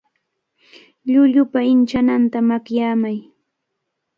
[1.11, 3.17] Llullupa inchananta makyamay.